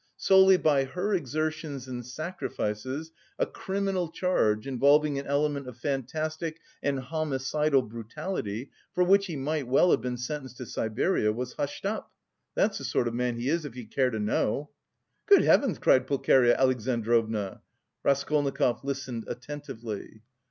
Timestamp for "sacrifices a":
2.03-3.45